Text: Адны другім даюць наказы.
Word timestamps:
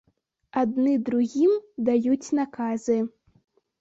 Адны 0.61 0.93
другім 1.09 1.53
даюць 1.91 2.33
наказы. 2.41 2.97